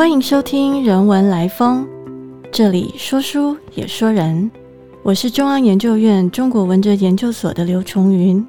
[0.00, 1.86] 欢迎收听《人文来风》，
[2.50, 4.50] 这里说书也说人。
[5.02, 8.42] 我是中央研究院中国文哲研究所的刘崇云。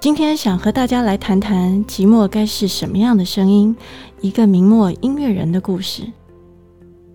[0.00, 3.76] 今天想和大家来谈谈寂寞该是什么样的声音，
[4.20, 6.02] 一个明末音乐人的故事。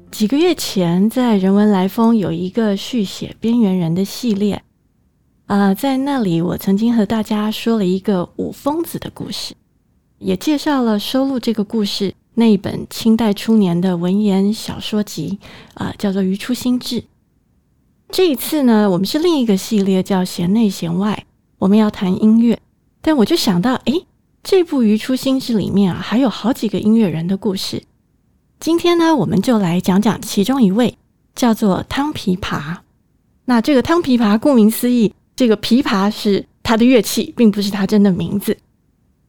[0.10, 4.64] 几个月前，在《人文来风》有一个续写边缘人的系列，
[5.48, 9.54] 啊，在那里我曾经和大家说了一个五疯子的故事，
[10.18, 12.14] 也介绍了收录这个故事。
[12.40, 15.40] 那一本清代初年的文言小说集
[15.74, 17.02] 啊，叫做《余初心志》。
[18.12, 21.26] 这一次呢，我们是另一个系列，叫“弦内弦外”，
[21.58, 22.60] 我们要谈音乐。
[23.02, 24.02] 但我就想到，哎，
[24.44, 27.82] 这部《余初心志》里面啊，还有好几个音乐人的故事。
[28.60, 30.96] 今天呢，我们就来讲讲其中一位，
[31.36, 32.78] 叫做汤琵琶。
[33.46, 38.56] 那这个汤琵琶，顾名思义，这个琵琶是他的乐器，并不是他真的名字。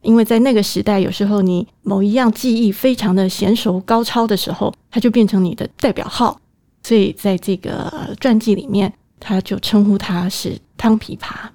[0.01, 6.39] 因为在那个时代，有时候你某一样技艺非常的娴熟高超的时候，它就变成你的代表号。
[6.81, 11.49] 所以在这个传记里面，他就称呼他是汤琵琶。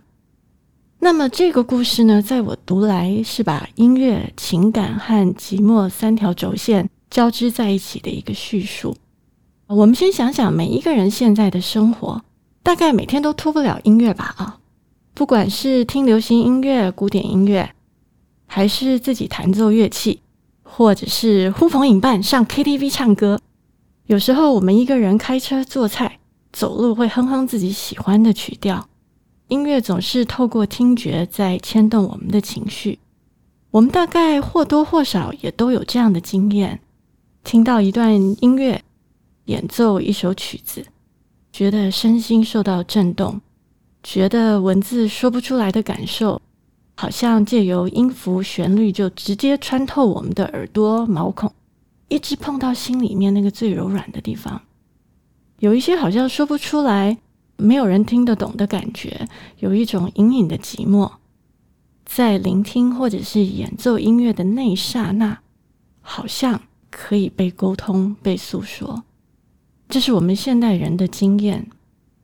[0.99, 8.95] 那么这个故事呢，在我读来是把音乐、情感和寂寞三条轴线交织在一起的一个叙述。
[9.67, 12.23] 我们先想想每一个人现在的生活，
[12.63, 14.35] 大概每天都脱不了音乐吧？
[14.37, 14.59] 啊，
[15.15, 17.71] 不管是听流行音乐、古典音乐。
[18.47, 20.21] 还是自己弹奏乐器，
[20.63, 23.41] 或者是呼朋引伴上 KTV 唱歌。
[24.07, 26.19] 有时候我们一个人开车、做菜、
[26.53, 28.89] 走路，会哼哼自己喜欢的曲调。
[29.49, 32.99] 音乐总是透过听觉在牵动我们的情绪。
[33.71, 36.81] 我们大概或多或少也都有这样的经验：
[37.43, 38.83] 听到一段音乐，
[39.47, 40.87] 演奏一首曲子，
[41.53, 43.41] 觉得身心受到震动，
[44.03, 46.41] 觉得文字说不出来的感受。
[46.95, 51.53] 好像借由音符旋律，就直接穿透我们的耳朵毛孔，
[52.09, 54.63] 一直碰到心里面那个最柔软的地方。
[55.59, 57.19] 有一些好像说不出来，
[57.57, 61.11] 没有人听得懂的感觉，有一种隐隐的寂寞，
[62.05, 65.41] 在聆听或者是演奏音乐的那一刹那，
[66.01, 69.05] 好像可以被沟通、被诉说。
[69.89, 71.69] 这是我们现代人的经验。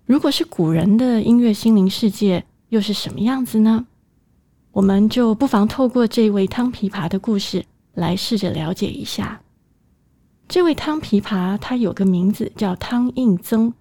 [0.07, 3.87] 如果是古人的音乐心灵世界，又是什么样子呢？
[4.73, 7.65] 我们就不妨透过这位汤琵琶的故事
[7.95, 9.41] 来试着了解一下。
[10.49, 13.73] 这位汤琵琶，他有个名字叫汤应曾，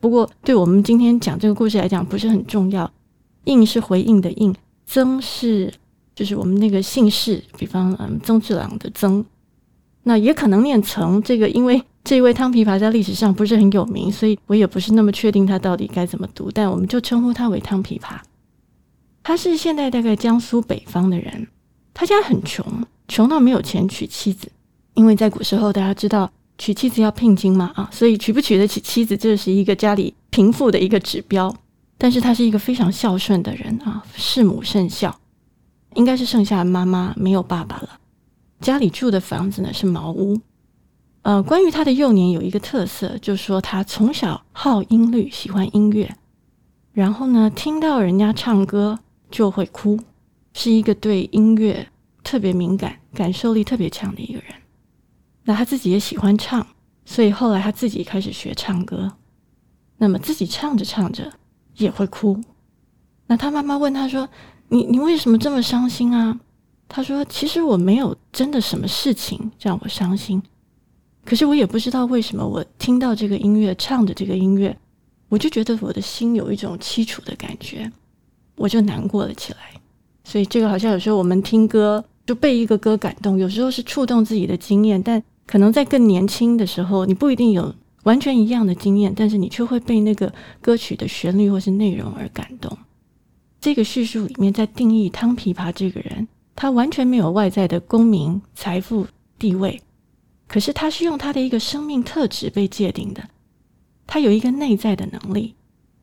[0.00, 2.90] 不过对我们今天讲这个故事来讲不是很重要。
[3.44, 4.54] 应是回应的应，
[4.86, 5.72] 曾是
[6.14, 9.24] 就是我们那个姓氏，比方嗯曾志郎的曾，
[10.04, 11.20] 那也可能念曾。
[11.22, 18.18] 这个因为这位汤琵琶在历史上不是很有名，所以我也不是那么确定他到底该怎么读，但我们就称呼他为汤琵琶。
[19.22, 21.46] 他是现在大概江苏北方的人，
[21.94, 22.64] 他家很穷，
[23.06, 24.50] 穷到没有钱娶妻子。
[24.94, 31.54] 因为在古时候，大家知道娶妻子要聘金嘛，啊，所以娶不娶得起妻子，这是一个家里贫富的一个指标。
[31.96, 35.18] 但是他是一个非常孝顺的人啊，事母甚孝，
[35.94, 38.00] 应该是剩下妈妈没有爸爸了。
[38.60, 40.40] 家里住的房子呢是茅屋。
[41.22, 46.16] 呃，关于他的幼年有一个特色，就是说他从小好音律，喜欢音乐，
[46.92, 48.98] 然后呢听到人家唱歌。
[49.32, 49.98] 就会哭，
[50.52, 51.88] 是一个对音乐
[52.22, 54.54] 特别敏感、感受力特别强的一个人。
[55.44, 56.64] 那他自己也喜欢唱，
[57.04, 59.16] 所以后来他自己开始学唱歌。
[59.96, 61.32] 那么自己唱着唱着
[61.76, 62.40] 也会哭。
[63.26, 64.28] 那他妈妈问他说
[64.68, 66.38] ：“你你为什么这么伤心啊？”
[66.88, 70.42] 他说：“其实我没有真的什么事情让我伤心，
[71.24, 74.76] 可是我也不知道为什么，我听到这个音乐，唱着这个音乐，
[75.28, 77.90] 我就觉得我的心有一种凄楚的感觉。”
[78.56, 79.58] 我就难过了起来，
[80.24, 87.74] 所以这个好像有时候我们听歌就被一个歌感动，有时候是触动自己的经验，但可能在更年轻的时候，你不一定有
[88.04, 92.76] 完全一样的经验，但是你却会被那个歌曲的旋律或是内容而感动。
[93.60, 99.06] 这个叙述里面在定义汤琵琶这个人，他完全没有外在的功名、财富、
[99.38, 99.80] 地位，
[100.48, 103.22] 可是他是用他的一个生命特质被界定的，
[104.06, 105.54] 他有一个内在的能力。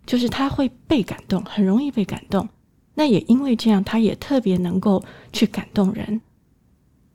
[0.10, 2.50] 就是他会被感动，很容易被感动。
[2.96, 6.20] 那也因为这样，他也特别能够去感动人。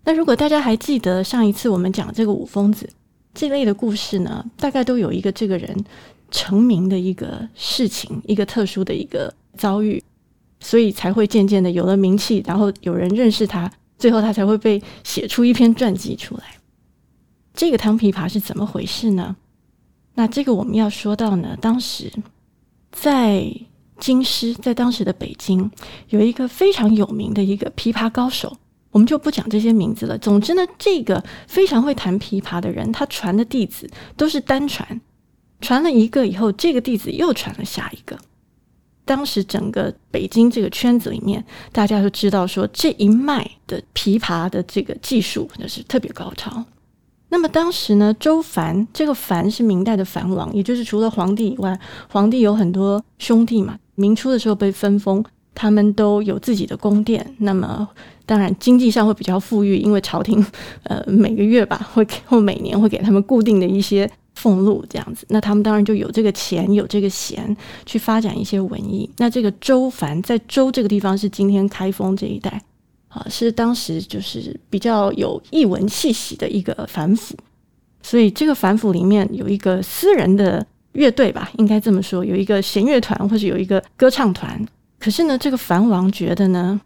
[0.05, 2.89] 那如果大家还记得上一次我们讲这个五疯子
[3.35, 5.85] 这类的故事呢，大概都有一个这个人
[6.31, 10.01] 成名的一个事情，一个特殊的一个遭遇，
[10.61, 13.69] 所以才会渐渐的有了名气，然后有人认识他，
[13.99, 16.45] 最后他才会被写出一篇传记出来。
[17.55, 19.35] 这个汤琵琶是怎么回事呢？
[20.15, 22.13] 那这个我们要说到呢，当时。
[22.95, 23.53] 在
[23.99, 25.71] 京师，在当时的北京，
[26.09, 28.57] 有一个非常有名的一个琵琶高手，
[28.93, 30.17] 我们就不讲这些名字了。
[30.17, 35.01] 总之呢，这个非常会弹琵琶的人，他传的弟子都是单传，
[35.61, 38.17] 传了一个以后，这个弟子又传了下一个。
[39.05, 46.65] 当时整个北京这个圈子里面，大家都知道说这一脉的琵琶的这个技术那是特别高超。
[47.35, 51.77] 那么当时呢，周凡这个凡是明代的藩王，也就是除了皇帝以外，
[52.09, 53.77] 皇帝有很多兄弟嘛。
[53.97, 55.21] 明初的时候被分封，
[55.53, 57.35] 他们都有自己的宫殿。
[57.39, 57.89] 那么
[58.25, 60.47] 当然经济上会比较富裕，因为朝廷
[60.85, 65.27] 呃每个月吧会给或每年会给他们固定的一些俸禄这样子。
[65.31, 69.11] 那他们当然就有这个钱有这个闲去发展一些文艺。
[69.17, 72.63] 那这个周凡在周这个地方是今天开封这一带。
[73.15, 77.37] 啊，是当时就是比较有艺文气息的一个反腐，
[78.03, 84.61] 所以这个反腐里面有一个私人的乐队吧，应该这么说，有一个弦乐团或者有一个歌唱团。
[84.99, 86.81] 可是呢，这个樊王觉得呢，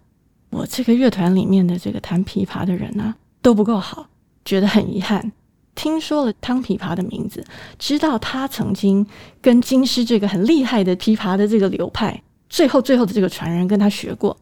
[0.51, 4.07] 我这个乐团里面的这个弹琵琶的人呢都不够好，
[4.45, 5.33] 觉得很遗憾。
[5.75, 7.43] 听说了汤琵琶的名字，
[7.79, 9.07] 知道他曾经
[9.41, 12.21] 跟京师这个很厉害的琵琶的这个流派，
[12.51, 14.37] 最后最后的这个传人跟他学过。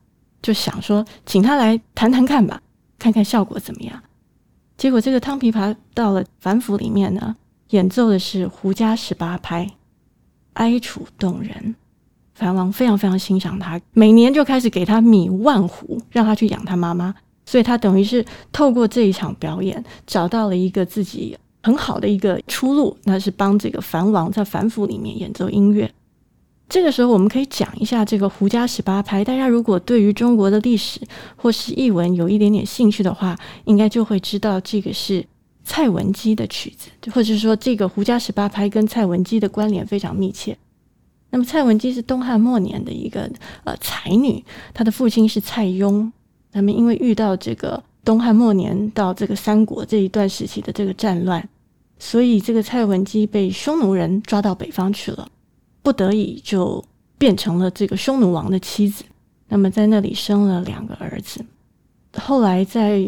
[0.47, 2.63] 就想说，请他来谈谈看吧，
[3.01, 4.01] 看看效果怎么样。
[4.77, 7.35] 结果这个汤琵琶到了反府里面呢，
[7.71, 9.69] 演奏的是胡笳十八拍，
[10.53, 11.75] 哀楚动人。
[12.37, 17.13] 樊王非常非常欣赏他，每年就开始给他米万斛，让他去养他妈妈。
[17.45, 25.93] 所以他等于是透过这一场表演，找到了一个自己很好的一个出路，那是帮这个樊王在反府里面演奏音乐。
[26.69, 29.25] 这个时候，我们可以讲一下这个胡笳十八拍。
[29.25, 31.01] 大家如果对于中国的历史
[31.37, 35.25] 或是译文有一点点兴趣的话，应该就会知道这个是
[35.65, 40.59] 蔡文姬的曲子，或者是说这个胡笳十八拍跟蔡文姬的关联非常密切。
[41.31, 43.31] 那么蔡文姬是东汉末年的一个
[43.65, 46.11] 呃才女，她的父亲是蔡邕。
[46.53, 51.49] 那么因为遇到这个东汉末年到这个三国这一段时期的这个战乱，
[51.99, 55.29] 所以这个蔡文姬被匈奴人抓到北方去了。
[55.87, 56.85] 不得已就
[57.17, 59.05] 变成了这个匈奴王的妻子，
[59.47, 61.47] 那么在那里生了两个儿子。
[62.17, 63.01] 后来在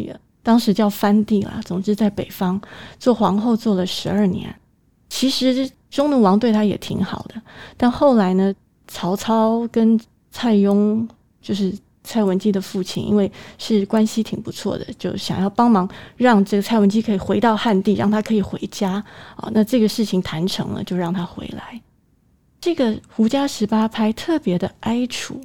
[0.45, 2.61] 当时叫藩地啦，总之在北方
[3.01, 4.55] 做皇后做了十二年。
[5.09, 7.35] 其实匈奴王对他也挺好的，
[7.77, 8.55] 但后来呢，
[8.87, 10.01] 曹操跟
[10.31, 11.05] 蔡邕
[11.43, 13.29] 就是蔡文姬的父亲，因为
[13.59, 19.05] 是关系挺不错的，就想要帮忙让这个蔡文姬可以回到汉地，让她可以回家
[19.35, 19.51] 啊。
[19.53, 21.83] 那这个事情谈成了，就让她回来。
[22.61, 25.41] 这个胡笳十八拍特别的哀楚，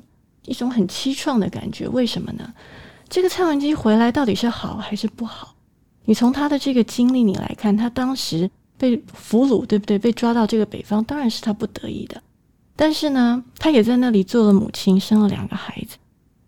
[0.46, 1.88] 一种很凄怆的感觉。
[1.88, 2.54] 为什么呢？
[3.10, 5.56] 这个蔡文姬回来到底是好还是不好？
[6.06, 10.00] 你从他的这个经历你来看，他当时被俘虏，对不对？
[10.00, 12.22] 被抓到这个北方，当然是他不得已的。
[12.76, 15.98] 但是呢，他也在那里做了母亲，生了两个孩子。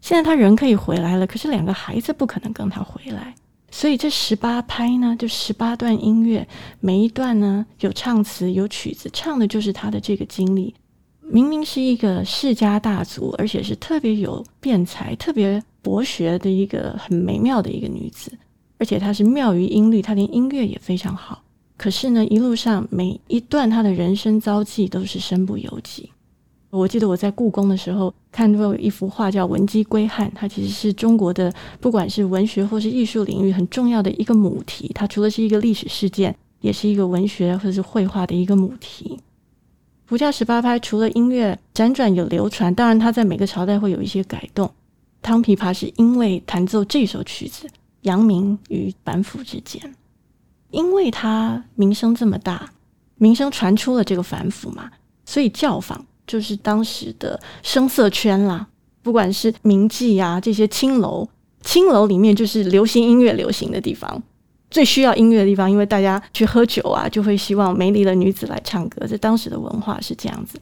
[0.01, 3.35] 现在他人可以回来了，可是两个孩子不可能跟他回来。
[3.71, 6.47] 所以这十八拍呢，就十八段音乐，
[6.79, 10.73] 每一段呢有唱词有曲子，唱的就是他的这个经历。
[11.21, 18.31] 明明是一个世家大族，而且是特别有辩才、特别博学的一个很美妙的一个女子，
[18.77, 21.44] 而且她是妙于音律，她连音乐也非常好。
[21.75, 26.12] 可是呢，一路上每一段她的人生遭际都是身不由己。
[26.75, 34.91] 我记得我在故宫的时候看过一幅画，叫《文姬归汉》，它其实是中国的不管是文学或是艺术领域很重要的一个母题。
[34.94, 39.17] 它除了是一个历史事件，也是一个文学或者是绘画的一个母题。
[40.08, 44.70] 胡笳十八拍除了音乐辗转有流传，当然它在每个朝代会有一些改动。
[45.22, 47.67] 汤琵琶是因为弹奏这首曲子
[48.01, 49.96] 扬名于板斧之间，
[50.70, 52.70] 因为它名声这么大，
[53.15, 54.91] 名声传出了这个反府嘛，
[55.25, 56.05] 所以教坊。
[56.27, 58.67] 就是当时的声色圈啦，
[59.03, 61.27] 不管是名妓啊这些青楼，
[61.62, 64.22] 青楼里面就是流行音乐流行的地方，
[64.72, 70.60] 最需要音乐的地方，因为大家去喝酒啊，就会希望美丽的女子来唱歌，在当时的文化是这样子，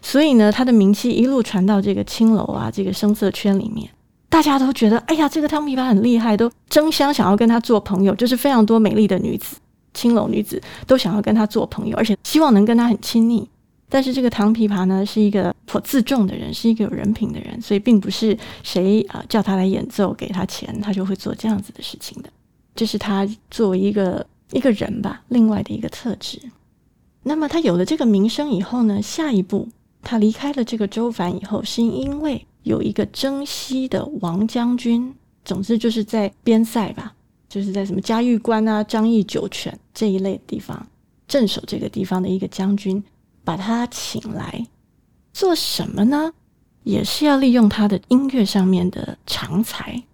[0.00, 3.90] 所以呢，他的名气一路传到这个青楼啊，这个声色圈里面，
[4.28, 9.56] 大家都觉得，哎呀，这个汤琵琶很厉害，都争相想要跟他做朋友，就是非常多美丽的女子，
[9.92, 13.48] 青楼女子都想要跟他做朋友，而且希望能跟他很亲密。
[13.92, 22.30] 但是这个唐琵琶呢，是一个颇自重的人，是一个有人品的人，所以并不是谁啊叫他来演奏，给他钱，他就会做这样子的事情的。
[22.76, 26.40] 这是他作为一个一个人吧，另外的一个特质。
[27.24, 29.68] 那么他有了这个名声以后呢，下一步
[30.02, 35.12] 他离开了这个周凡以后，是因为有一个征西的王将军，
[35.44, 37.12] 总之就是在边塞吧，
[37.48, 40.86] 就是在什么嘉峪关啊、张掖酒泉这一类地方
[41.26, 43.02] 镇守这个地方的一个将军。
[43.50, 44.64] 把他请来
[45.32, 46.32] 做什么呢？
[46.84, 50.04] 也是要利用他的音乐上面的长才。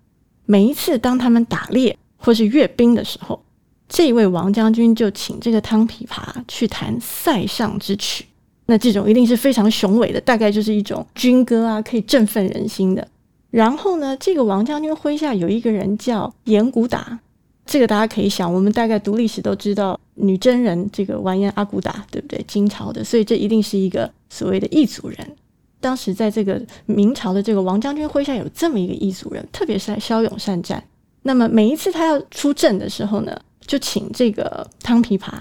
[0.46, 3.44] 每一次当他们打猎或是阅兵的时候，
[3.90, 8.24] 这位王将军就请这个汤琵琶去弹塞上之曲。
[8.64, 13.06] 那这种一定是非常雄伟的，大概就是一种军歌啊，可以振奋人心的。
[13.50, 17.18] 然后呢，这个王将军麾下有一个人叫严古达，
[17.66, 22.42] 这个大家可以想，我们大概读历史都知道女真人这个完颜阿骨打，对不对？
[22.46, 25.36] 金朝的，所以这一定是一个所谓的异族人。
[25.80, 30.82] 当时在这个明朝的这个王将军麾下有这么一个异族人，特别是骁勇善战。
[31.22, 35.32] 那么每一次他要出阵的时候呢，就请这个汤琵琶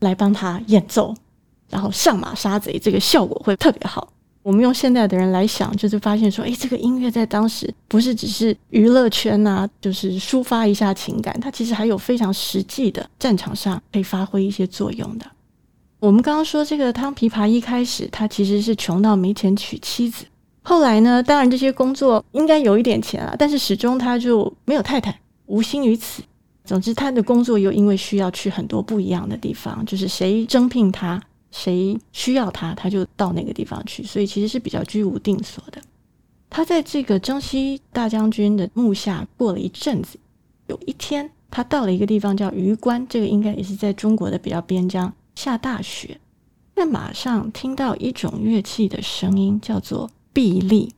[0.00, 1.14] 来帮他演奏。
[1.70, 4.12] 然后上马杀贼，这个效果会特别好。
[4.42, 15.26] 我们用现代的人来想，就是发现说，哎，这个音乐在当时不是只是娱乐圈呐，就是抒发一下情感，它其实还有非常实际的战场上可以发挥一些作用的。
[15.98, 20.24] 我们刚刚说这个汤琵琶一开始他其实是穷到没钱娶妻子，
[20.62, 26.22] 后来呢，当然这些工作应该有一点钱啊，但是始终他就没有太太，无心于此。
[26.64, 31.20] 总之，他的工作又因为需要去很多不一样的地方，就是谁征聘他。
[31.50, 35.80] 谁需要他，他就到那个地方去，所以其实是比较居无定所的。
[36.48, 40.18] 他在这个征西大将军的幕下过了一阵子，
[40.66, 46.18] 有一天他到了一个地方叫榆关，这个应该也是在中国的比较边疆，下大雪，
[46.74, 50.92] 那马上听到一种乐器的声音，叫做碧丽。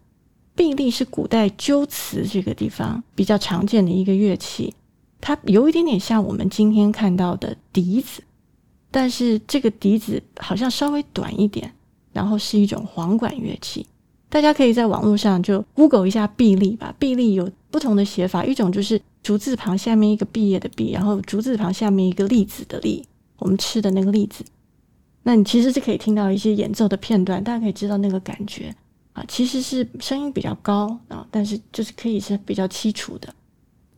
[0.55, 4.75] 碧丽是古代鸠兹这个地方比较常见的一个乐器，
[5.21, 8.23] 它有一点点像我们今天看到的笛子。
[8.93, 11.73] 但是这个笛子好像稍微短一点，
[12.13, 13.85] 然后是一种簧管乐器。
[14.29, 16.95] 大家可以在网络上就 Google 一下“碧丽”吧。
[16.99, 23.05] 碧丽有不同的写法，一种就是竹字旁下面一个毕业的“毕”，然后竹字旁下面一个栗子的“栗”，
[23.39, 24.45] 我们吃的那个栗子。
[25.23, 28.75] 那你其实是可以听到一些演奏的片段，大家可以知道那个感觉
[29.13, 33.35] 啊，其实是声音比较高啊，但是就是可以是比较凄楚的。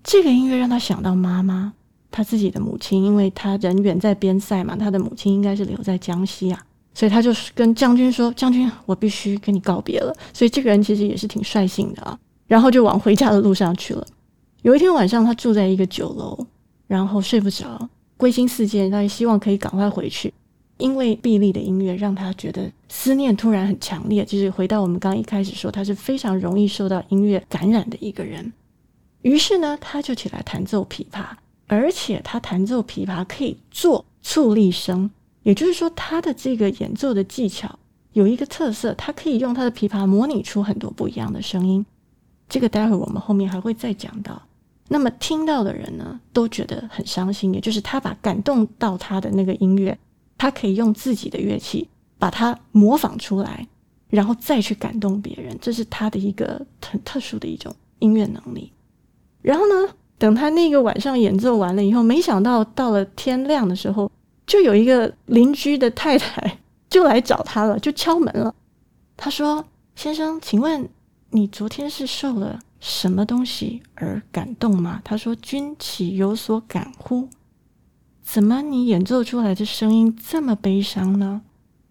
[0.03, 1.73] 这个音乐让他想到妈妈。
[2.17, 12.17] 他自己的母亲，因为他人远在边塞嘛，他的母亲应该是留在江西啊，所以他就是跟将军说：“将军，我必须跟你告别了。”所以这个人其实也是挺率性的啊，
[12.47, 14.07] 然后就往回家的路上去了。
[14.63, 16.47] 有一天晚上，他住在一个酒楼，
[16.87, 20.33] 然后睡不着，归心似箭，他也希望可以赶快回去，
[20.79, 24.25] 因为碧丽的音乐让他觉得思念突然很强烈。
[24.25, 28.53] 就是回到我们刚一开始说，他是非常容易受到音乐感染的一个人。
[29.23, 31.25] 于是呢，他就起来弹奏琵琶。
[31.67, 35.11] 而且他弹奏琵琶可以做促力声，
[35.43, 37.79] 也就是说，他的这个演奏的技巧
[38.13, 41.85] 有一个特色，他可以用他的琵琶模拟出很多不一样的声音。
[42.49, 44.43] 这个待会我们后面还会再讲到。
[44.89, 49.99] 那么听到的人呢，都觉得很伤心，也就是他把感动到他的那个音乐，
[50.37, 53.67] 他可以用自己的乐器把它模仿出来，
[54.09, 58.71] 然后再去感动别人，这是他的一个很特殊的一种音乐能力。
[59.41, 59.95] 然后呢？
[60.17, 64.11] 等他那个晚上演奏完了以后，没想到到了天亮的时候，
[64.47, 68.55] 就有一个邻居的太太就来找他了，就敲门了。
[69.17, 69.65] 他说
[69.97, 70.89] ：“先生，请问
[71.31, 77.29] 你昨天是受了什么东西而感动吗？”他说：“君岂有所感乎？
[78.23, 81.43] 怎么你演奏出来的声音这么悲伤呢？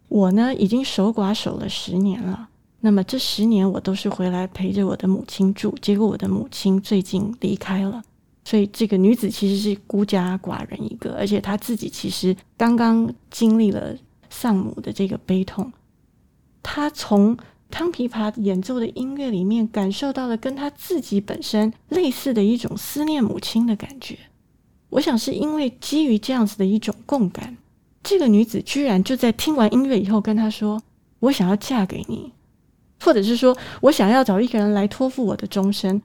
[0.07, 2.49] 我呢，已经守寡守了十年了。
[2.79, 8.01] 那么这十年我都是回来陪着我的母亲住，结果我的母亲最近离开了。”
[8.45, 13.95] 所以这个女子其实是孤家寡人一个，而且她自己其实刚刚经历了
[14.29, 15.71] 丧母的这个悲痛。
[16.61, 17.37] 她从
[17.71, 24.17] 汤琵琶演奏的音乐里面感受到了跟她自己本身类似的一种思念母亲的感觉。
[24.89, 27.57] 我想是因为基于这样子的一种共感，
[28.03, 30.83] 这个女子居然就在听完音乐以后跟他说
[31.19, 32.31] ：“我想要嫁给你，
[32.99, 36.01] 或者是说我想要找一个人来托付我的终身。”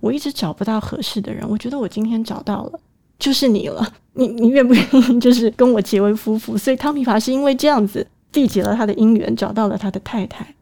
[0.00, 2.80] 我一直找不到合适的人，我觉得我今天找到了，
[3.18, 3.86] 就是你了。
[4.14, 6.58] 你你愿不愿意 就是跟我结为夫妇？
[6.58, 10.54] 所以汤米·法是因为这样子缔结了他的姻缘，找到了他的太太。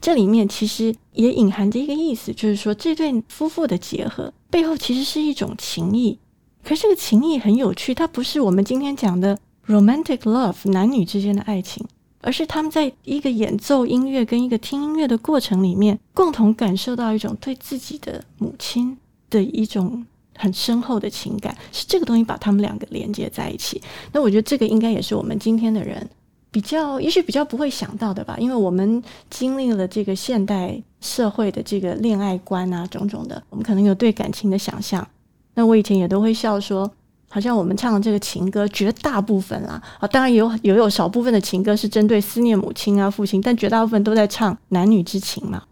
[0.00, 6.18] 这里面其实也隐含着一个意思，就是说这对夫妇的结合背后其实是一种情谊。
[6.62, 11.86] 可是这个情谊很有趣，它不是我们今天讲的 romantic love 男女之间的爱情。
[12.26, 18.98] 而是他们在一个演奏音乐跟一个听音乐的过程里面，共同感受到一种对自己的母亲
[19.30, 20.04] 的一种
[20.36, 23.80] 很深厚的情感，是这个东西把他们两个连接在一起。
[24.10, 26.10] 那我觉得这个应该也是我们今天的人
[26.50, 35.06] 比较，也许比较不会想到的吧，因为我们经历了这个现代社会的这个恋爱观啊，种种的，我们可能有对感情的想象。
[35.54, 36.90] 那我以前也都会笑说。
[37.28, 45.62] 好像我们唱的这个情歌，绝大部分啦啊，当然也有也有少部分的情歌是针对思念母亲啊、父亲，但绝大部分都在唱男女之情嘛。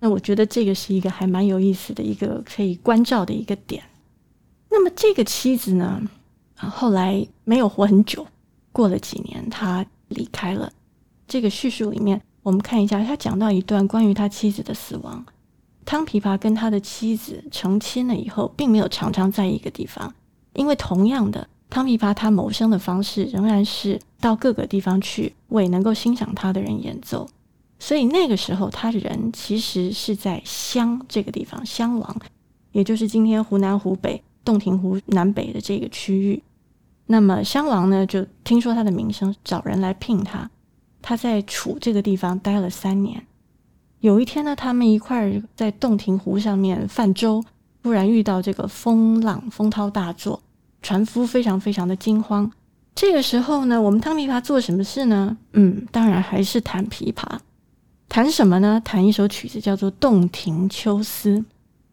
[0.00, 3.82] 那我觉得这个是一个还蛮有意思的一个可以关照的一个点。
[4.68, 6.02] 那么这个妻子呢，
[6.56, 8.26] 后来没有活很久，
[8.72, 10.72] 过了几年，他离开了。
[11.28, 15.24] 这个叙述里面，我们看一下，他讲到一段关于他妻子的死亡。
[15.84, 20.12] 汤琵琶跟他的妻子成亲了以后，并没有常常在一个地方，
[20.54, 27.28] 因为同样的，汤琵琶他谋生的方式仍然是到各个地方去为能够欣赏他的人演奏。
[27.78, 32.16] 所以那个时候，他人其实是在襄这个地方，襄王，
[32.70, 36.42] 也就是今天湖南湖北洞庭湖南北的这个区域。
[37.06, 40.48] 那么襄王呢，就听说他的名声，找人来聘他。
[41.00, 43.26] 他在楚这个地方待了三年。
[43.98, 47.42] 有一天呢，他们一块儿在洞庭湖上面泛舟，
[47.82, 50.40] 突然遇到这个风浪，风涛大作，
[50.82, 52.50] 船夫非常非常的惊慌。
[52.94, 55.36] 这个时候呢，我们汤琵琶做什么事呢？
[55.54, 57.24] 嗯，当然还是弹琵琶。
[58.08, 58.80] 弹什么呢？
[58.84, 61.38] 弹一首曲子，叫做《洞庭秋思》。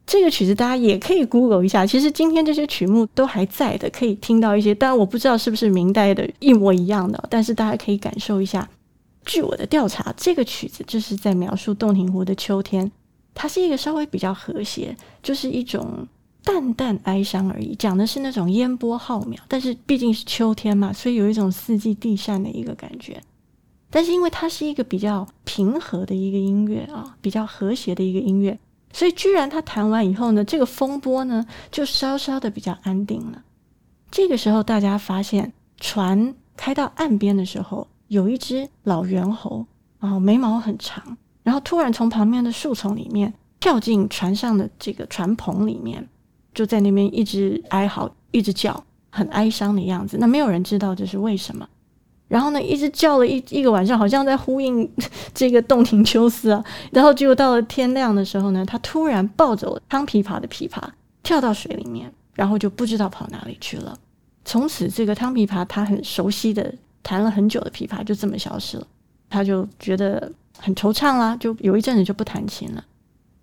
[0.06, 1.86] 这个曲子大家也可以 Google 一下。
[1.86, 4.74] 其实今天这些曲目都还在的，可以听到一些。
[4.74, 8.68] 当然我不知道是不是明代的一模一样的，但是大家可以感受一下。
[9.24, 12.90] 据我的调查，这个曲子就是在描述洞庭湖的秋天。
[13.34, 16.06] 它是一个稍微比较和谐，就是一种
[16.42, 19.36] 淡淡哀伤而已，讲的是那种烟波浩渺。
[19.48, 23.20] 但是毕竟是秋天嘛，所以有一种四季地善的一个感觉。
[23.90, 28.58] 但是因为它是一个比较平和的一个音乐啊，比较和谐的一个音乐，
[28.92, 33.42] 所以居然他弹完以后呢，这个风波呢就稍稍的比较安定了。
[34.10, 39.66] 这个时候大家发现船开到岸边的时候，有一只老猿猴，
[39.98, 41.16] 然后眉毛很长，
[41.50, 46.08] 然后突然从旁边的树丛里面跳进船上的这个船棚里面，
[46.54, 50.16] 就在那边一直哀嚎，一直叫，很哀伤的样子。
[50.20, 51.68] 那没有人知道这是为什么。
[52.28, 54.88] 然后呢，一直叫了一一个晚上，好像在呼应
[55.34, 56.64] 这个洞庭秋思啊。
[56.92, 60.80] 然后结果到了天亮的时候呢，他突然抱走了汤琵琶的琵琶，
[61.24, 63.98] 跳到水里面，然后就不知道跑哪里去了。
[64.44, 68.86] 从此，这个汤琵琶他很熟悉的弹了很久的琵琶就这么消失了。
[69.28, 72.84] 他就觉得很惆怅啦，就有一阵子就不弹琴了。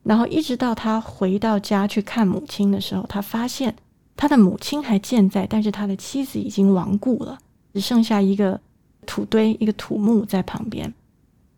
[0.04, 3.76] 然后一直到他回到家去看母亲的时候，他发现
[4.16, 7.38] 他的母亲还健在，但是他的妻子已经亡故了，
[7.74, 8.60] 只剩下一个。
[9.06, 10.94] 土堆一个土墓在旁边，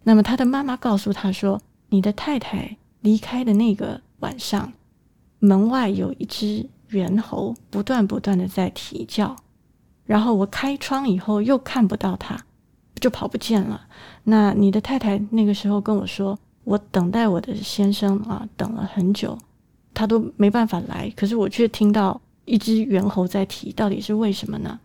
[0.03, 4.71] 那么他的妈妈告诉他说：“你的太太离开的那个晚上，
[5.39, 9.35] 门外有一只猿猴不断不断的在啼叫，
[10.05, 12.39] 然后我开窗以后又看不到它，
[12.99, 13.81] 就跑不见了。
[14.25, 19.37] 那你的太太那个时候跟我说，我等待我的先生啊，等了很久，
[19.93, 24.79] 他都没办法来，可是我却听到一只猿猴在啼，到底是为什么呢？”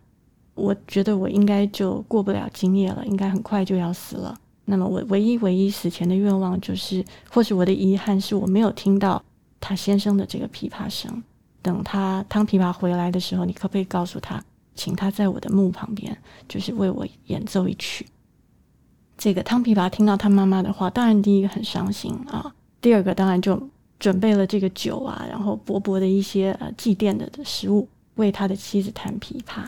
[0.55, 4.33] 我觉得我应该就过不了今夜了，应该很快就要死了。
[4.63, 9.21] 那么我唯一唯一死前的愿望就是，或是我的遗憾是我没有听到
[9.59, 11.21] 他先生的这个琵琶声。
[11.61, 14.41] 等他弹琵琶回来的时候，你可不可以告诉他，
[14.75, 16.15] 请他在我的墓旁边，
[16.47, 18.05] 就是为我演奏一曲？
[19.17, 29.63] 这个汤琵琶听到他妈妈的话，当然第一个很伤心啊，第二个当然就准备了这个酒啊，然后薄薄的一些呃祭奠的的食物，为他的妻子弹琵琶。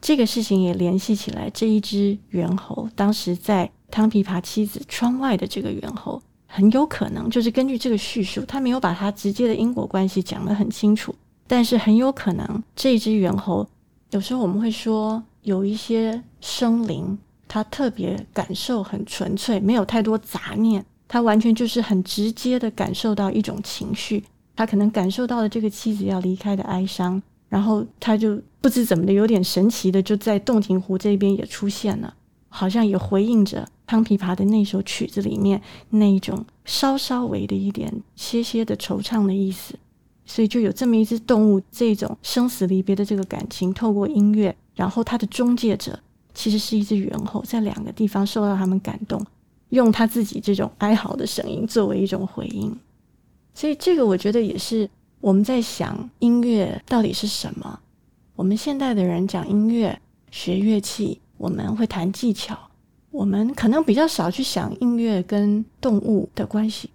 [0.00, 11.14] 这个事情也联系起来，这一只猿猴当时在汤琵琶妻子窗外的这个猿猴，很有可能就是根据这个叙述，他没有把他直接的因果关系讲得很清楚，
[11.46, 13.68] 但是很有可能这一只猿猴，
[14.10, 24.24] 有时候我们会说有一些生灵，他特别感受很纯粹，没有太多杂念，他完全就是很直接的感受到一种情绪，
[24.56, 27.22] 他可能感受到了这个妻子要离开的哀伤。
[27.48, 32.14] 然后他就不知怎么的，有点神奇的，就在洞庭湖这边也出现了，
[32.48, 39.74] 好像也回应着汤琵琶的那首曲子里面那一种稍稍微的一点些些的惆怅的意思。
[40.30, 45.98] 所以就有这么一只动物，这种生死离别的这个感情，透过音乐，然后它的中介者
[46.32, 49.20] 其实是一只猿猴，在两个地方受到他们感动，
[49.70, 52.78] 用他自己这种哀嚎的声音作为一种回应。
[53.54, 54.88] 所以这个我觉得也是。
[55.22, 57.78] 我们在想音乐到底是什么？
[58.36, 62.58] 我们现代的人讲音乐、学乐器，我们会谈技巧，
[63.10, 66.88] 我们可能比较少去想音乐跟动物的关系。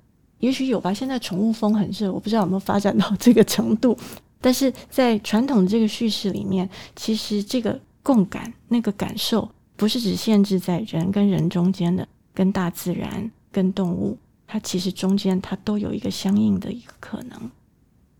[0.45, 3.97] 也许有吧，现在宠物风很热，我不知道有没有发展到这个程度。
[4.39, 17.49] 但是在传统的这个叙事里面，其实这个共感、那个感受，不是只限制在人跟人中间的，跟大自然、跟动物，它其实中间它都有一个相应的一个可能。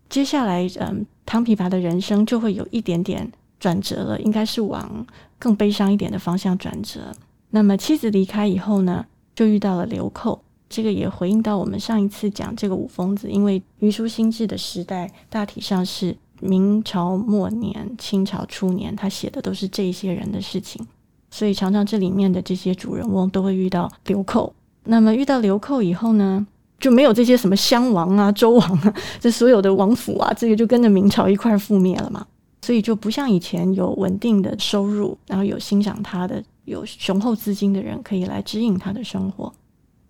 [0.08, 5.06] 接下来，嗯，汤琵琶的人生就会有一点点转折了，应该是往
[5.38, 7.14] 更悲伤一点的方向转折。
[7.50, 10.42] 那么妻子离开以后呢，就遇到了流寇。
[10.68, 20.86] 这个也回应到我们上一次讲这个五疯子，因为虞书新志的时代大体上是明朝末年、清朝初年，他写的都是这些人的事情，
[21.30, 24.52] 所以常常这里面的这些主人翁都会遇到流寇。
[24.84, 26.46] 那么遇到流寇以后呢，
[26.78, 32.26] 就没有这些什么襄王啊、周王啊，这所有的王府啊，这个就跟着明朝一块覆灭了嘛。
[32.62, 39.52] 所以就不像以前有稳定的收入，然后有欣赏他的、有雄厚资金的人可以来指引他的生活。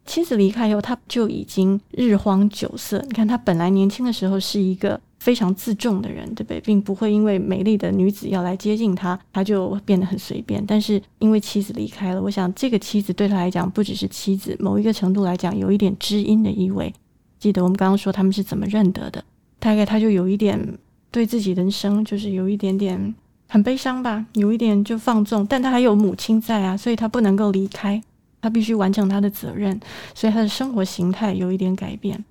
[0.06, 3.02] 妻子离开以后，他就已经日荒酒色。
[3.08, 6.60] 你看，他本来年轻的时候是一个非常自重的人，对不对？
[6.60, 10.64] 并不会因为美丽的女子要来接近他，他就变得很随便。
[10.64, 16.94] 但是因为妻子离开了，我想这个妻子对他来讲不只是妻子，某一个程度来讲有一点知音的意味。
[17.38, 19.24] 记得我们刚刚说他们是怎么认得的？
[19.58, 20.78] 大概他就有一点。
[21.08, 23.14] 对自己人生就是有一点点
[23.48, 28.02] 很悲伤吧，有一点就放纵，但他还有母亲在啊，所以他不能够离开，
[28.46, 29.80] 他必须完成他的责任，
[30.14, 32.24] 所以他的生活形态有一点改变。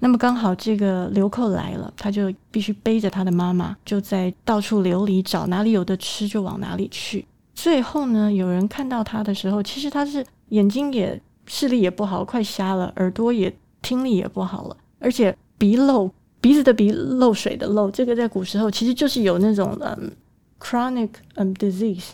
[0.00, 7.24] 那么刚好这个流寇来了，他就必须背着他的妈妈，就在到处流离，找哪里有的吃就往哪里去。
[7.54, 16.10] 最后呢，有人看到他的时候，其实他是眼睛也视力也不好，快瞎了，耳朵也听力也不好了，而且鼻漏。
[16.40, 20.10] 鼻子的鼻漏水的漏，这个在古时候其实就是有那种嗯
[20.58, 22.08] ，chronic 嗯 disease，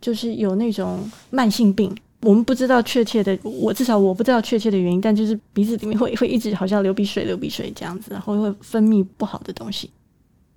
[0.00, 1.94] 就是有那种慢性病。
[2.26, 9.88] 我们不知道确切的，我至少我不知道确切的原因，但就是鼻子里面会会一直好像流鼻水、流鼻水这样子，然后会分泌不好的东西。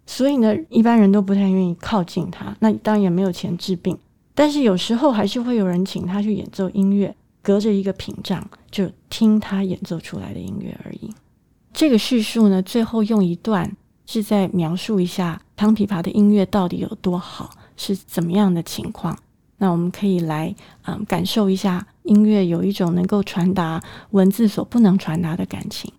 [0.07, 2.57] 所以呢，一般人都不太愿意靠近他。
[2.59, 3.95] 那当然也没有钱治病，
[4.33, 11.13] 但是有时候还是会有人请他去演奏音乐，隔着一个屏障就听他演奏出来的音乐而已。
[11.71, 13.71] 这个叙述呢，最后用一段
[14.07, 19.15] 是在描述一下汤琵琶的音乐到底有多好，是怎么样的情况。
[19.59, 20.55] 那我们可以来
[20.87, 25.93] 嗯感受一下音乐有一种能够传达文字所不能传达的感情。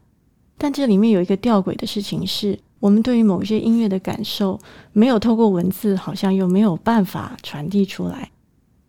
[0.58, 4.58] 但这里面有一个吊诡的事情是，我们对于某些音乐的感受
[4.92, 8.32] 没有透过文字，好像又没有办法传递出来。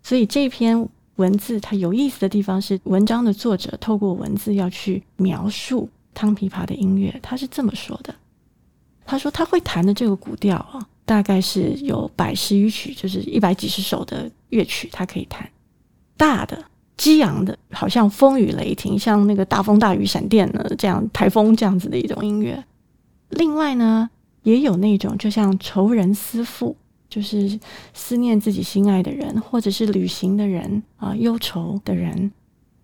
[0.02, 5.88] 所以这篇文字它有意思的地方是，文章的作者透过文字要去描述。
[6.14, 8.14] 汤琵琶的音乐，他是这么说的
[9.08, 15.50] ：“他说他会弹的这个古调啊，大概是有百十余曲，就是一百几十首的乐曲，他可以弹
[16.16, 16.64] 大的、
[16.96, 22.64] 激昂的，好像风雨雷霆，像那个大风大雨、闪电呢，这样台风这样子的一种音乐。
[23.30, 24.10] 另外呢，
[24.44, 26.76] 也有那种就像愁人思妇，
[27.10, 27.60] 就是
[27.94, 32.32] 思念自己心爱的人，或者是旅行的人啊，忧愁的人，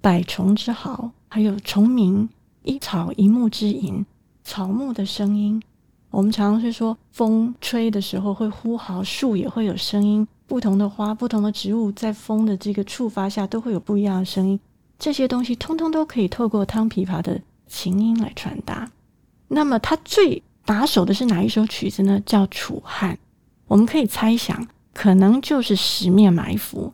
[0.02, 2.28] 百虫之嚎，还有虫鸣。”
[2.64, 4.06] 一草一木之吟，
[4.44, 5.64] 草木的声音。
[6.10, 10.28] 我们常常是说，风吹的时候会呼号，树也会有声音。
[10.48, 14.60] 不同的花，不同的植物，在风的这个触发下，都会有不一样的声音。
[14.98, 18.90] 这些东西通通都可以透过汤琵琶的琴音来传达。
[19.50, 22.22] 那么，他最拿手的是哪一首曲子呢？
[22.26, 23.14] 叫《楚汉》。
[23.68, 26.92] 我们可以猜想，可能就是《十面埋伏》。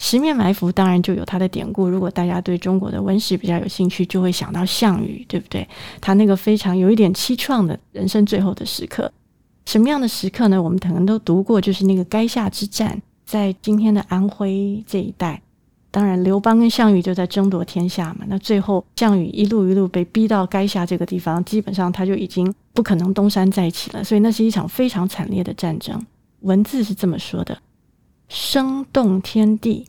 [0.00, 1.88] 十面埋伏当然就有它的典故。
[1.88, 5.66] 如果大家对中国的文史比较有兴趣，就会想到项羽，对不对？
[6.00, 9.12] 他那个非常有一点凄怆的人生最后的时刻，
[9.64, 10.62] 什么样的时刻呢？
[10.62, 15.40] 我们可能都读过，就是那个垓下之战，在今天的安徽这一带。
[15.90, 18.24] 当然，刘邦跟项羽就在争夺天下嘛。
[18.28, 24.02] 那最后项羽一路一路被逼到垓下这个地方，基本上他就已经不可能东山再起了。
[24.02, 26.00] 所以那是一场非常惨烈的战争。
[26.40, 27.58] 文字是这么说的：
[28.28, 29.86] 声动天地。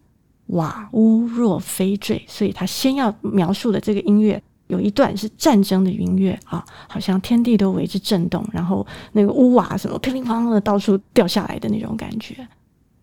[0.48, 12.47] 瓦屋若飞坠，所以他先要描述的这个音乐有一段是战争的音乐啊，好像天地都为之震动，然后那个屋瓦什么乒乒乓乓的到处掉下来的那种感觉。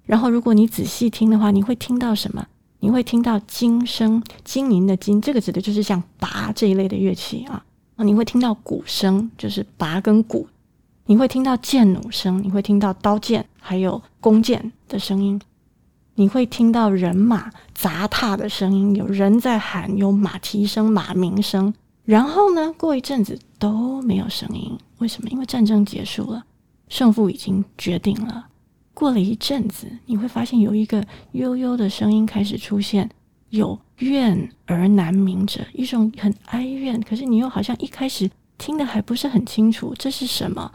[0.05, 2.47] 然后如果你仔细听的话，你会听到什么？
[2.81, 7.63] 你会听到金声，金银的金，这个指的就是像拔这一类的乐器啊。
[7.97, 10.49] 啊，你会听到鼓声，就是拔跟鼓。
[11.05, 15.41] 你会听到剑弩声，你会听到刀剑还有弓箭的声音。
[16.15, 21.73] 你会听到人马杂踏的声音，有人在喊，有马蹄声、马鸣声。
[22.05, 25.29] 然后呢，过一阵子都没有声音，为什么？
[25.31, 26.45] 因为战争结束了，
[26.89, 28.49] 胜负已经决定了。
[28.93, 33.09] 过了一阵子，你会发现有一个悠悠的声音开始出现，
[33.51, 40.71] 有怨而难鸣者，一种很哀怨，可是你又好像一开始听的还不是很清楚，这是什么？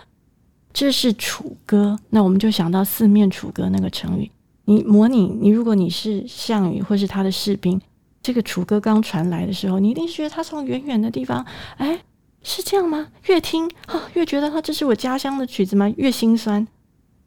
[0.73, 1.99] 这是楚歌。
[2.09, 4.31] 那我们就想到四面楚歌那个成语。
[4.65, 7.79] 你模拟你，如果你是项羽或是他的士兵，
[8.21, 11.45] 这个楚歌刚传来的时候，你一定是觉得他从远远的地方，
[11.77, 11.99] 哎，
[12.41, 13.07] 是这样吗？
[13.27, 15.87] 越听啊，越觉得他这是我家乡的曲子吗？
[15.97, 16.67] 越心酸。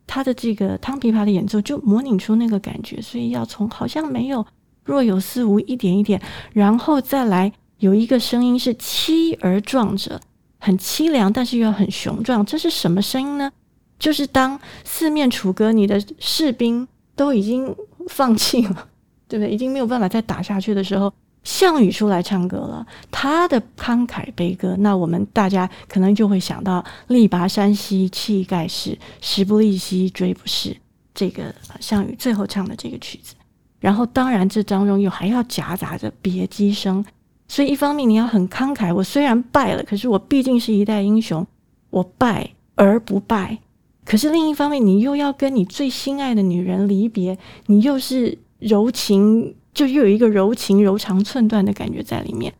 [0.07, 4.45] 他的这个汤琵琶的演奏就模拟出那个感觉，所以要从好像没有
[4.83, 6.21] 若有似无一点一点，
[6.55, 10.19] 然后再来有一个声音是凄而壮者，
[10.59, 12.45] 很凄凉，但是又很雄壮。
[12.47, 13.53] 这是什么声音呢？
[13.99, 16.89] 就是当四面楚歌，你的士兵
[17.19, 17.75] 都已经
[18.07, 18.89] 放弃了，
[19.29, 19.53] 对不对？
[19.53, 30.77] 已经没有办法再打下去的时候，项羽出来唱歌了，他的慷慨悲歌，那我们大家可能就会想到“力拔山兮气盖世，时不利兮骓不逝”
[31.13, 33.35] 这个项羽最后唱的这个曲子。
[33.81, 37.05] 然后，当然这当中又还要夹杂着别姬声，
[37.47, 41.47] 所以一方面你要很慷慨，我虽然败了，可是我毕竟是一代英雄，
[41.91, 43.59] 我败而不败。
[44.09, 52.55] 可是另一方面，你又要跟你最心爱的女人离别，你又是柔情，就又有一个柔情柔肠寸断的感觉在里面。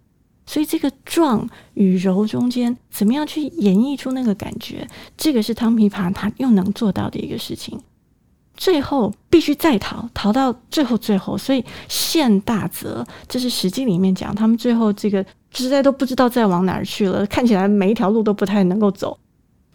[0.45, 4.87] 所以这个壮与柔中间，怎么样去演绎出那个感觉？
[5.17, 7.81] 这个是汤琵琶他又能做到的一个事情。
[8.55, 19.19] 最后必须再逃，逃到最后最后，所以陷大泽，这是史记里面讲，他们最后这个实在都不知道再往哪儿去了，看起来每一条路都不太能够走。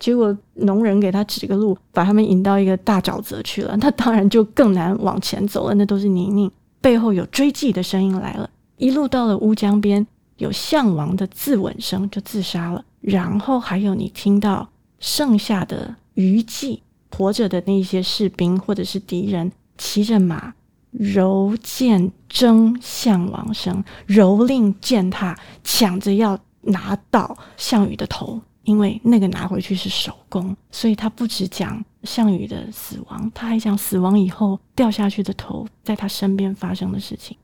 [0.04, 3.74] 结果农人给他指个路，把他们引到一个大沼泽去了。
[3.78, 6.52] 那当然就更难往前走了，那都是泥泞。
[6.82, 10.06] 背后有追击的声音来了，一路到了乌江边，
[10.40, 12.84] 有项王的自刎声，就自杀了。
[13.00, 14.68] 然后还有你听到
[15.00, 20.54] 剩下的余悸，活着的那些士兵或者是敌人骑着马，
[20.92, 28.42] 柔剑争项王声，蹂躏践踏，抢着要拿到项羽的头。
[28.64, 37.36] 因为那个拿回去是手工，所以他不只讲项羽的死亡，他还讲死亡以后掉下去的头在他身边发生的事情。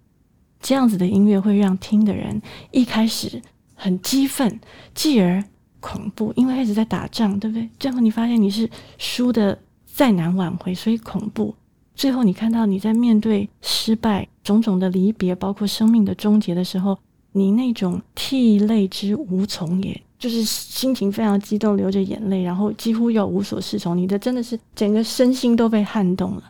[0.62, 3.42] 这样子的音乐会让听的人一开始
[3.76, 4.60] 很激愤，
[4.94, 5.44] 继而
[5.80, 7.70] 恐怖，因为一直在打仗，对不对？
[7.80, 11.56] 最后你发现你是输的再难挽回，所以恐怖。
[11.96, 16.98] 最后你看到你在面对失败、种种的离别，包括生命的终结的时候，
[17.34, 20.02] 你那种涕泪之无从也。
[20.20, 23.98] 就是心情非常激动，流着眼泪，然后几乎要无所适从。
[23.98, 26.44] 你的真的是整个身心都被撼动了。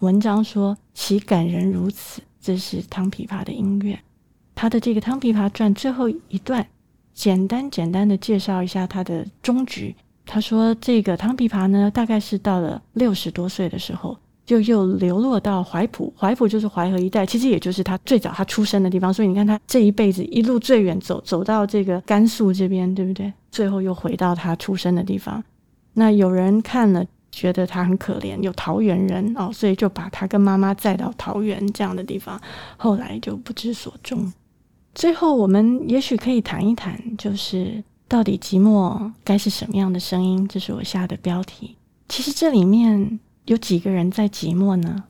[0.00, 3.98] 文章说其感人如此，这是汤琵琶的音乐。
[4.54, 6.66] 他的这个《汤琵琶传》最后一段，
[7.14, 9.96] 简单简单的介绍一下他的终局。
[10.26, 14.18] 他说，这个汤琵琶呢，大概是到了六十多岁的时候。
[14.46, 19.12] 就又流落到怀浦，怀浦就是淮河一带，其实也就是他最早他出生的地方。
[19.12, 23.32] 所以你看，他这一辈子一路最远走走到这个甘肃这边，对不对？
[23.50, 25.42] 最后又回到他出生的地方。
[25.94, 32.40] 那有人看了觉得他很可怜，有桃园人哦，所以就把他跟妈妈载到桃园这样的地方。
[32.76, 34.32] 后来就不知所终。
[34.94, 40.46] 最后我们也许可以谈一谈，就是到底寂寞该是什么样的声音？
[40.46, 41.74] 这是我下的标题。
[42.08, 43.18] 其实这里面。
[43.46, 45.04] 有几个人在寂寞呢？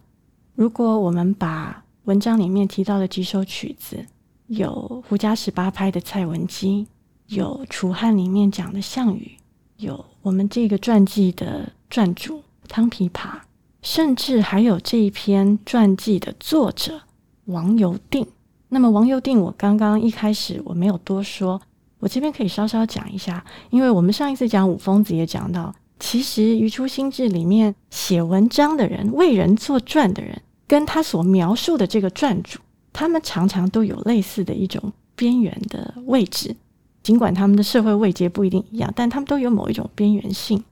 [0.54, 4.04] 如果我们把文章里面提到的几首曲子，
[4.48, 6.86] 有胡笳十八拍的蔡文姬，
[7.28, 9.32] 有楚汉里面讲的项羽，
[9.78, 13.40] 有我们这个传记的传主汤琵琶，
[13.80, 17.00] 甚至还有这一篇传记的作者
[17.46, 18.26] 王游定。
[18.68, 21.58] 那么王游定，我刚刚一开始我没有多说，
[22.00, 25.74] 我这边可以稍稍讲一下，因为我们上一次讲五疯子也讲到。
[25.98, 32.60] 其实《余出新志》里面写文章的人、为人作传的人，跟他所描述的这个传主，
[32.92, 36.54] 他们常常都有类似的一种边缘的位置。
[37.02, 40.62] 尽管他们的社会位阶不一定一样，但他们都有某一种边缘性。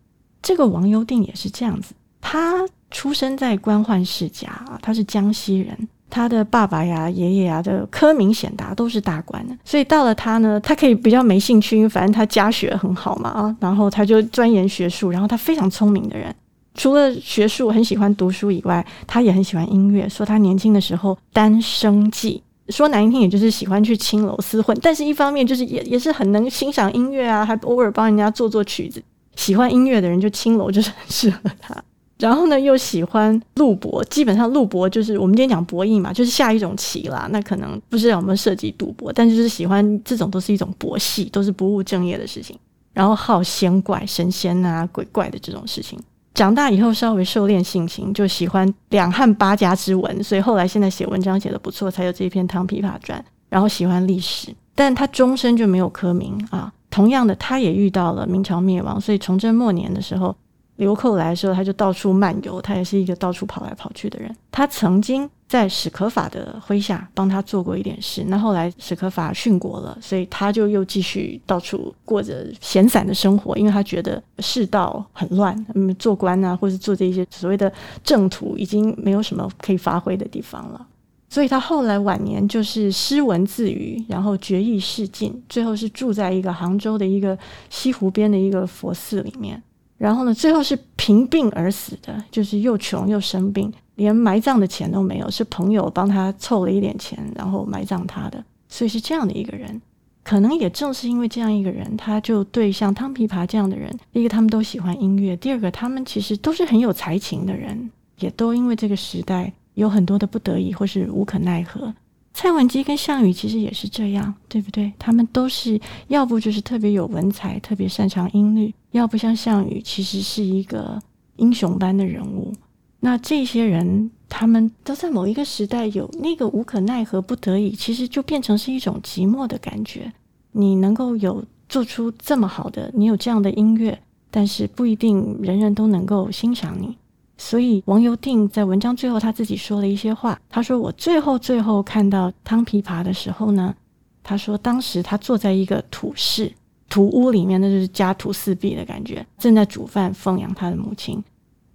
[0.43, 5.89] 这个王幽定也是这样子，他出生在官宦世家啊，他是江西人。
[6.11, 16.33] 他的爸爸呀、爷爷呀的科名显达都是大官的，所以到了他呢，他可以比较没兴趣，因为反正他家学很好嘛啊，然后他就钻研学术，然后他非常聪明的人，
[16.75, 20.09] 除了学术很喜欢读书以外，他也很喜欢音乐。
[20.09, 29.03] 说他年轻的时候单生计，说难听也就是喜欢去青楼厮混，但是一方面就是也也是很能欣赏音乐啊，还偶尔帮人家做做曲子。
[29.37, 31.75] 喜欢音乐的人就青楼就是很适合他。
[32.25, 37.29] 然后呢，又喜欢陆博，基本上陆博就是我们今天讲博弈嘛，就是下一种棋啦。
[37.31, 42.59] 那可能不知道有没有涉及赌博，但就是喜欢这种都是一种博戏，都是不务正业的事情。
[42.95, 45.99] 然后好仙怪、神仙啊、鬼怪的这种事情。
[46.33, 53.21] 长大以后稍微收敛性情，就喜欢两汉八家之文，所以后来现在写文章写的不错，才有这一篇《唐琵琶传》。
[53.51, 56.73] 然后喜欢历史，但他终身就没有科名啊。
[56.89, 60.35] 同样的，他也遇到了明朝灭亡，所以崇祯末年的时候。
[60.77, 62.61] 流寇来的时候，他就到处漫游。
[62.61, 64.35] 他也是一个到处跑来跑去的人。
[64.51, 68.25] 他曾经在史可法的麾下帮他做过一点事。
[68.29, 80.87] 那后来史可法殉国了，所以他就又继续到处过着闲散的生活，因为他觉得世道很乱，嗯，做官啊，或是做这些所谓的正途，已经没有什么可以发挥的地方了。
[81.29, 87.37] 所以他后来晚年就是诗文自娱，然后绝意仕尽，最后是住在一个杭州的一个
[87.71, 89.61] 西湖边的一个佛寺里面。
[89.97, 98.45] 然后呢，最后是贫病而死的，就是又穷又生病，连埋葬的钱都没有，是朋友帮他凑了一点钱，然后埋葬他的。
[98.69, 99.81] 所以是这样的一个人。
[100.23, 109.53] 可能也正是因为这样一个人，他就对像汤琵琶这样的人，第一个他们都喜欢音乐，第二个他们其实都是很有才情的人，也都因为这个时代。
[109.75, 111.93] 有很多的不得已或是无可奈何，
[112.35, 114.93] 蔡文姬跟项羽其实也是这样，对不对？
[114.99, 121.01] 他们都是要不就是特别有文采，特别擅长音律，要不像项羽，其实是一个
[121.37, 122.53] 英雄般的人物。
[122.99, 130.13] 那这些人，他们都在某一个时代有那个无可奈何、不得已，其实就变成是一种寂寞的感觉。
[130.53, 133.97] 你能够有做出这么好的，你有这样的音乐，
[134.31, 136.97] 但是不一定人人都能够欣赏你。
[137.37, 140.41] 所以王尤定在文章最后他自己说了一些话。
[140.49, 143.75] 他说：“我最后最后看到汤琵琶的时候呢，
[144.23, 146.53] 他说当时他坐在一个土室
[146.89, 151.23] 土屋里面，那就是家徒四壁的感觉，正在煮饭奉养他的母亲。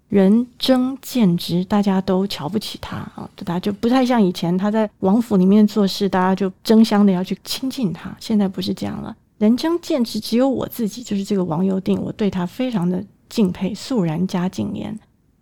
[0.08, 8.16] 人争见之，大家都瞧不起他啊，大家就不太像以前他在王府里面做事，大家就争相的要去亲近他。
[8.20, 14.98] 现在不是这样了，人争见之，只有我自己，就是这个王尤定，我对他非常的敬佩，肃然加敬言。”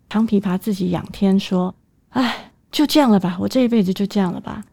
[0.08, 1.74] 长琵琶自己仰天说
[2.10, 4.64] ：“哎，就这样了吧，我这一辈子就这样了吧。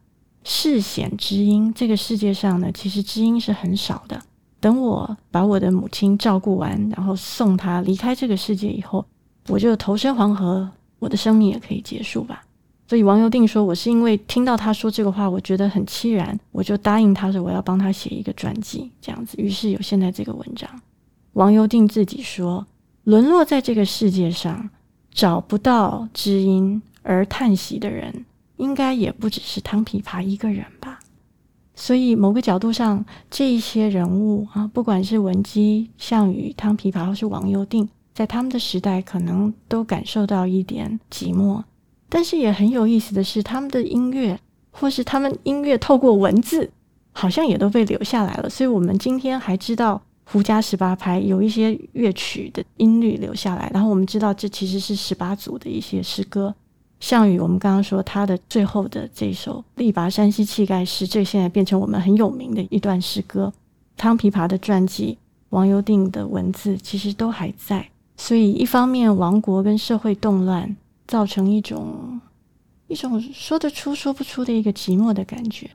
[0.43, 4.21] 世显知音，这个世界上呢，其实知音是很少的。
[4.59, 9.05] 等我把我的母亲照顾完，然后送她离开这个世界以后，
[9.47, 10.69] 我就投身黄河，
[10.99, 12.43] 我的生命也可以结束吧。”
[12.87, 19.35] 所以王尤定说：“我是因为听到他说这个话，我觉得很凄然，我就答应他说我要帮他写一个传记，这样子。
[19.37, 20.69] 于是有现在这个文章。
[21.33, 22.65] 王尤定自己说：
[23.03, 24.69] 沦落在这个世界上。”
[25.15, 28.25] 找不到知音而叹息的人，
[28.57, 30.99] 应该也不只是汤琵琶一个人吧。
[31.73, 41.63] 所以，某个角度上，这一些人物啊，不管是文姬、项羽、汤琵琶，或是王尤定，在他们的时代，可能都感受到一点寂寞。
[42.09, 44.37] 但是，也很有意思的是，他们的音乐，
[44.71, 46.69] 或是他们音乐透过文字，
[47.13, 48.49] 好像也都被留下来了。
[48.49, 50.01] 所以，我们今天还知道。
[50.25, 56.53] 胡笳十八拍有一些乐曲的音律留下来，然后我们知道这其实是十八组的一些诗歌。
[56.99, 63.53] 项羽，我们刚刚说他的最后的这首《力拔山兮气盖世》，这现在变成我们很有名的一段诗歌。
[63.95, 65.17] 汤琵琶的传记、
[65.49, 67.87] 王尤定的文字，其实都还在。
[68.17, 72.19] 所以，一方面亡国跟社会动乱，造成一种
[72.87, 75.69] 一种说得出说不出的一个寂寞的感觉。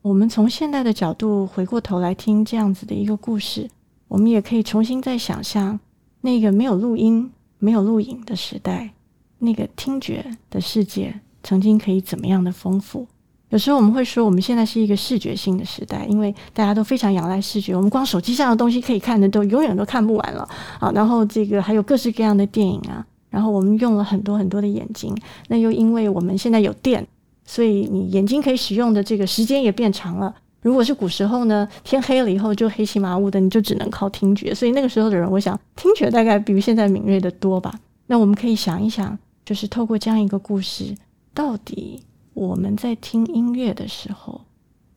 [0.00, 3.68] 我们从现代的角度回过头来听这样子的一个故事。
[4.12, 5.80] 我们也可以重新再想象
[6.20, 8.90] 那个没有录音、没有录影的时代，
[9.38, 13.06] 那个听觉的世界曾经可以怎么样的丰富。
[13.48, 17.74] 有时候我们会说，我们现在是一个视觉性的时代，因为大家都非常仰赖视觉。
[17.74, 20.46] 我们光手机上的东西可以看的都永远都看不完了
[20.78, 20.92] 啊！
[20.94, 25.16] 然后这个还有各式各样的电影啊，然后我们用了很多很多的眼睛，
[25.48, 27.06] 那又因为我们现在有电，
[27.46, 30.34] 所以你眼睛可以使用的这个时间也变长了。
[30.62, 34.54] 如果是古时候呢，天黑了以后就黑漆麻乌的，你就只能靠听觉。
[34.54, 37.80] 所以那个时候的人，我想听觉大概比现在敏锐的多吧。
[38.06, 40.94] 那我们可以想一想，就是透过这样一个故事，
[41.34, 42.00] 到底
[42.32, 44.42] 我们在听音乐的时候，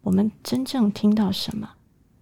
[0.04, 1.68] 我们真正听到什么？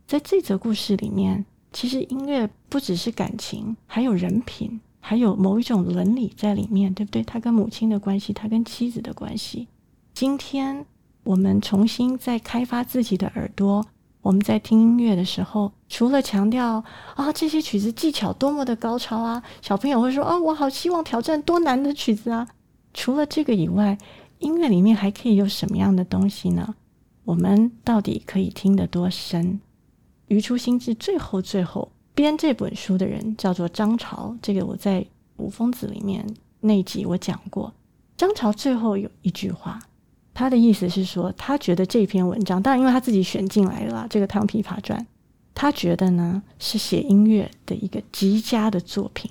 [0.07, 7.21] 在这则故事里面，其实音乐不只是感情，还有人品，还有某一种伦理在里面，对不对？
[7.23, 9.67] 他跟母亲的关系，他跟妻子的关系。
[10.13, 10.85] 今天。
[11.23, 13.85] 我们重新在开发自己的耳朵。
[14.21, 16.81] 我们在听音乐的时候，除了强调
[17.15, 22.47] 啊这些曲子技巧多么的高超啊，小朋友会说啊我好希望挑战多难的曲子啊。
[22.93, 23.97] 除了这个以外，
[24.39, 26.75] 音乐里面还可以有什么样的东西呢？
[27.25, 29.59] 我们到底可以听得多深？
[30.27, 35.01] 余初心智最后最后编这本书的人叫做张潮，这个我在
[35.37, 36.25] 《五疯子》里面
[36.61, 37.73] 那集我讲过。
[38.15, 39.81] 张潮最后有一句话。
[40.33, 44.99] 他的意思是说，他觉得这篇文章，当然因为他自己选进来了这个《唐琵琶传》，
[45.53, 49.29] 他觉得呢是写音乐的一个极佳的作品。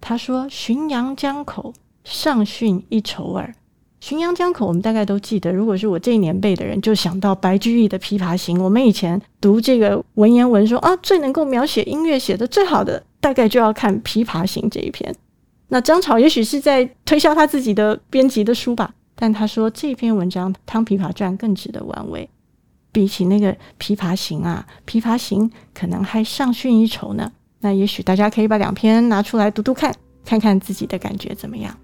[0.00, 1.72] 他说：“浔阳江口，
[2.02, 3.54] 上训一筹耳。”
[4.02, 5.50] 浔阳江口，我们大概都记得。
[5.50, 8.58] 如果是我这一年辈的人，就想到白居易的《琵琶行》。
[8.62, 15.14] 我们以前读这个文言文，说啊，最能够描写音乐写的最好的，大概就要看《琵琶行》这一篇。
[15.68, 18.92] 那张潮也许是在推销他自己的编辑的书吧。
[19.14, 22.28] 但他说这篇文章《汤琵琶传》更值得玩味，
[22.90, 27.32] 比起那个《琵琶行》啊，《琵琶行》可能还上逊一筹呢。
[27.60, 29.94] 那也许大家可以把两篇拿出来读读看，
[30.24, 31.74] 看看自己的感觉怎么样。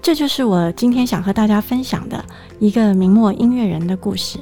[0.00, 2.24] 这就是我今天想和大家分享的
[2.60, 4.38] 一个明末音乐人的故事。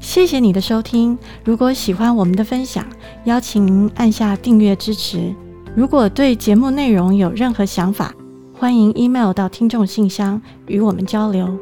[0.00, 1.18] 谢谢你的收听。
[1.44, 2.86] 如果喜欢我们的分享，
[3.24, 5.34] 邀请您按下订阅支持。
[5.74, 8.14] 如果对节目内容有任何想法，
[8.58, 11.56] 欢迎 email 到听众信箱与我们交流。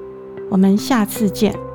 [0.48, 1.65] 我们下次见。